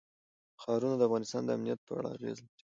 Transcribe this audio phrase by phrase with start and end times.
[0.61, 2.61] ښارونه د افغانستان د امنیت په اړه اغېز لري.